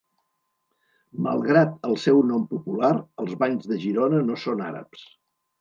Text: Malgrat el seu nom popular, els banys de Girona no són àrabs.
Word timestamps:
Malgrat 1.25 1.75
el 1.89 1.93
seu 2.05 2.23
nom 2.31 2.47
popular, 2.55 2.91
els 3.25 3.37
banys 3.45 3.71
de 3.73 3.81
Girona 3.87 4.27
no 4.31 4.43
són 4.47 4.69
àrabs. 4.71 5.07